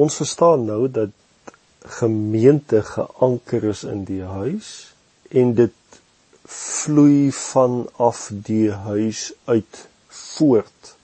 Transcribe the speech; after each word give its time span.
Ons 0.00 0.16
verstaan 0.20 0.64
nou 0.64 0.86
dat 0.88 1.10
gemeente 1.98 2.82
geanker 2.82 3.64
is 3.72 3.82
in 3.84 4.04
die 4.08 4.22
huis 4.24 4.70
en 5.40 5.52
dit 5.58 5.98
vloei 6.50 7.28
vanaf 7.36 8.20
die 8.48 8.70
huis 8.86 9.32
uit 9.44 9.80
voort. 10.20 10.94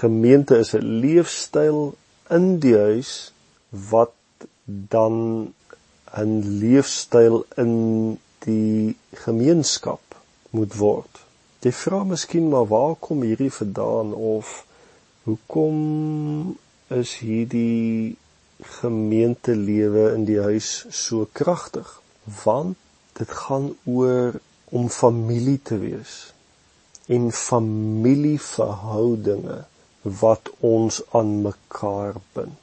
Gemeente 0.00 0.58
is 0.64 0.72
'n 0.74 0.86
leefstyl 1.04 1.80
in 2.36 2.46
die 2.64 2.76
huis 2.76 3.10
wat 3.90 4.46
dan 4.94 5.16
'n 6.22 6.32
leefstyl 6.62 7.44
in 7.56 7.74
die 8.46 8.96
gemeenskap 9.24 10.16
moet 10.50 10.74
word. 10.76 11.20
Jy 11.60 11.72
vra 11.72 12.04
miskien 12.04 12.48
maar 12.48 12.66
waar 12.66 12.94
kom 12.94 13.22
hierdie 13.22 13.52
vandaan 13.52 14.14
of 14.14 14.64
hoekom 15.22 16.56
is 16.88 17.16
hierdie 17.18 18.16
gemeentelewe 18.62 20.14
in 20.14 20.24
die 20.24 20.40
huis 20.40 20.86
so 20.90 21.28
kragtig? 21.32 22.00
Want 22.44 22.76
dit 23.12 23.30
gaan 23.30 23.76
oor 23.84 24.32
om 24.64 24.88
familie 24.88 25.62
te 25.62 25.78
wees 25.78 26.32
en 27.06 27.32
familieverhoudinge 27.32 29.64
wat 30.02 30.50
ons 30.60 31.02
aan 31.10 31.42
mekaar 31.42 32.14
bind. 32.32 32.58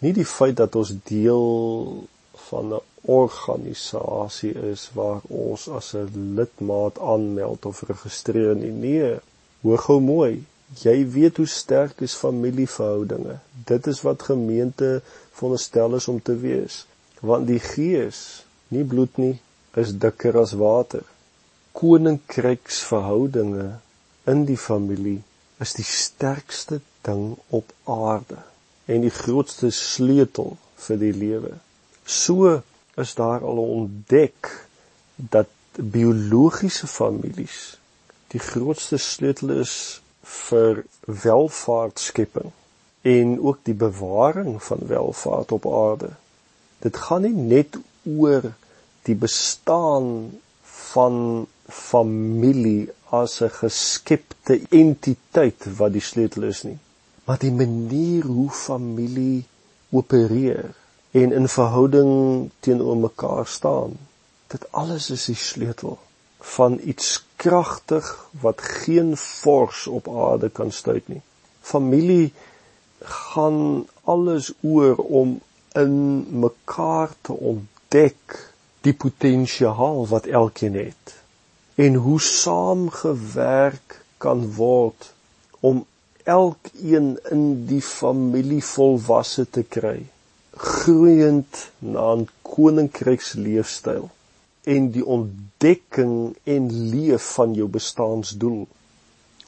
Nie 0.00 0.12
die 0.16 0.24
feit 0.24 0.56
dat 0.56 0.76
ons 0.80 0.94
deel 1.04 2.08
van 2.48 2.72
'n 2.74 2.80
organisasie 3.02 4.54
is 4.72 4.90
waar 4.94 5.20
ons 5.28 5.68
as 5.68 5.94
'n 5.94 6.34
lidmaat 6.36 6.98
aanmeld 6.98 7.66
of 7.66 7.82
registreer 7.82 8.56
nie. 8.56 8.70
Nee, 8.70 9.18
hoor 9.62 9.78
gou 9.78 10.00
mooi. 10.00 10.44
Jy 10.78 11.02
weet 11.10 11.36
hoe 11.36 11.46
sterk 11.50 11.98
is 12.06 12.14
familieverhoudinge. 12.14 13.40
Dit 13.66 13.86
is 13.90 14.02
wat 14.06 14.22
gemeente 14.22 15.02
veronderstel 15.32 15.94
is 15.98 16.06
om 16.08 16.22
te 16.22 16.36
wees. 16.38 16.86
Want 17.20 17.46
die 17.50 17.58
gees, 17.58 18.44
nie 18.68 18.84
bloed 18.84 19.16
nie, 19.18 19.40
is 19.74 19.98
dikker 19.98 20.38
as 20.38 20.52
water. 20.58 21.02
Koninkryksverhoudinge 21.74 23.80
in 24.30 24.44
die 24.46 24.58
familie 24.58 25.22
is 25.58 25.74
die 25.74 25.86
sterkste 25.86 26.80
ding 27.06 27.38
op 27.48 27.72
aarde 27.90 28.38
en 28.90 29.00
die 29.04 29.12
grootste 29.14 29.70
sleutel 29.74 30.56
vir 30.86 30.98
die 31.02 31.12
lewe. 31.14 31.52
So 32.06 32.62
is 33.00 33.14
daar 33.18 33.44
al 33.46 33.58
ontdek 33.62 34.50
dat 35.16 35.48
biologiese 35.74 36.86
families 36.90 37.78
die 38.34 38.42
grootste 38.42 38.98
sleutel 38.98 39.50
is 39.60 39.74
vir 40.22 40.84
welvaartskepping 41.04 42.52
en 43.02 43.40
ook 43.40 43.58
die 43.62 43.74
bewaring 43.74 44.62
van 44.62 44.78
welvaart 44.86 45.52
op 45.52 45.66
aarde. 45.66 46.10
Dit 46.78 46.96
gaan 46.96 47.22
nie 47.22 47.32
net 47.32 47.78
oor 48.04 48.52
die 49.08 49.14
bestaan 49.14 50.38
van 50.62 51.46
familie 51.68 52.90
as 53.10 53.40
'n 53.40 53.50
geskepte 53.50 54.60
entiteit 54.70 55.66
wat 55.76 55.92
die 55.92 56.06
sleutel 56.10 56.42
is 56.42 56.62
nie, 56.62 56.78
maar 57.24 57.38
die 57.38 57.52
manier 57.52 58.24
hoe 58.24 58.50
familie 58.50 59.44
opereer 59.90 60.74
en 61.10 61.32
in 61.32 61.48
verhouding 61.48 62.50
teenoor 62.60 62.96
mekaar 62.96 63.46
staan. 63.46 63.98
Dit 64.46 64.72
alles 64.72 65.10
is 65.10 65.24
die 65.24 65.34
sleutel 65.34 65.98
van 66.40 66.80
iets 66.84 67.26
kragtig 67.36 68.28
wat 68.40 68.62
geen 68.62 69.16
vors 69.16 69.86
op 69.86 70.08
aarde 70.08 70.48
kan 70.48 70.72
stuit 70.72 71.08
nie. 71.08 71.22
Familie 71.60 72.32
gaan 72.98 73.86
alles 74.04 74.52
oor 74.60 74.96
om 74.96 75.40
in 75.72 76.26
mekaar 76.40 77.10
te 77.20 77.32
ontdek 77.32 78.52
die 78.80 78.94
potensiaal 78.94 80.06
wat 80.08 80.26
elkeen 80.26 80.74
het 80.74 81.14
en 81.74 81.94
hoe 81.94 82.20
saamgewerk 82.20 84.00
kan 84.18 84.54
word 84.54 85.12
om 85.60 85.84
elkeen 86.24 87.18
in 87.30 87.44
die 87.66 87.82
familie 87.82 88.64
volwasse 88.64 89.46
te 89.50 89.62
kry 89.62 89.98
groeiend 90.56 91.70
na 91.78 92.14
'n 92.14 92.28
koninkryksleefstyl 92.42 94.10
en 94.64 94.90
die 94.90 95.04
ontdekking 95.04 96.36
en 96.44 96.90
leef 96.90 97.34
van 97.34 97.54
jou 97.54 97.68
bestaansdoel 97.68 98.66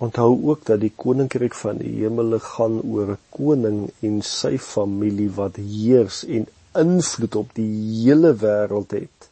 onthou 0.02 0.32
ook 0.50 0.64
dat 0.66 0.80
die 0.82 0.92
koninkryk 0.96 1.54
van 1.54 1.78
die 1.78 1.92
hemele 2.00 2.38
gaan 2.40 2.80
oor 2.80 3.12
'n 3.12 3.18
koning 3.30 3.78
en 4.00 4.22
sy 4.22 4.58
familie 4.58 5.30
wat 5.30 5.56
heers 5.56 6.24
en 6.24 6.46
invloed 6.84 7.36
op 7.36 7.54
die 7.54 7.72
hele 8.02 8.32
wêreld 8.44 8.90
het 8.90 9.28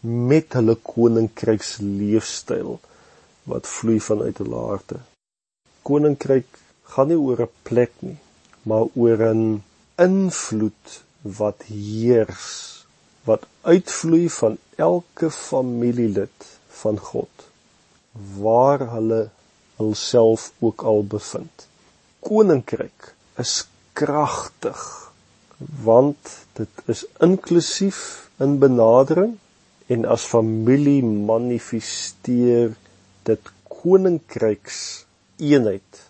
met 0.00 0.52
hulle 0.52 0.76
koninkryks 0.92 1.78
leefstyl 1.82 2.78
wat 3.50 3.66
vloei 3.66 4.00
vanuit 4.00 4.38
hulle 4.38 4.60
harte. 4.70 4.98
Koninkryk 5.82 6.46
gaan 6.94 7.08
nie 7.08 7.20
oor 7.26 7.42
'n 7.42 7.54
plek 7.62 7.92
nie, 8.00 8.18
maar 8.62 8.86
oor 8.94 9.20
'n 9.34 9.62
invloed 9.98 11.02
wat 11.22 11.62
heers, 11.66 12.77
wat 13.28 13.46
uitvloei 13.62 14.28
van 14.32 14.56
elke 14.76 15.30
familielid 15.34 16.46
van 16.82 16.98
God 17.10 17.48
waar 18.38 18.84
hulle 18.92 19.20
hulself 19.78 20.52
ook 20.58 20.82
al 20.82 21.04
bevind. 21.06 21.66
Koninkryk 22.24 23.12
is 23.38 23.66
kragtig 23.92 24.80
want 25.58 26.34
dit 26.58 26.82
is 26.94 27.04
inklusief 27.24 28.00
in 28.38 28.58
benadering 28.62 29.36
en 29.86 30.04
as 30.06 30.26
familie 30.30 31.02
manifesteer 31.04 32.74
dit 33.28 33.52
koninkryks 33.68 34.82
eenheid 35.38 36.07